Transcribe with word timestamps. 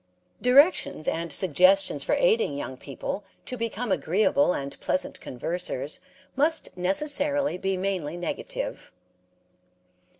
Directions 0.41 1.07
and 1.07 1.31
suggestions 1.31 2.01
for 2.01 2.15
aiding 2.15 2.57
young 2.57 2.75
people 2.75 3.23
to 3.45 3.55
become 3.55 3.91
agreeable 3.91 4.51
and 4.51 4.79
pleasant 4.79 5.19
conversers 5.21 5.99
must 6.35 6.75
necessarily 6.75 7.55
be 7.59 7.77
mainly 7.77 8.17
negative. 8.17 8.91